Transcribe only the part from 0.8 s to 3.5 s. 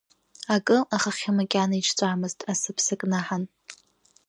ахахьы макьана иҿҵәамыз асыԥса кнаҳан.